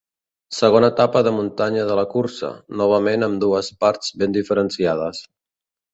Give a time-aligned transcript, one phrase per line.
[0.59, 2.51] Segona etapa de muntanya de la cursa,
[2.83, 5.23] novament amb dues parts ben diferenciades.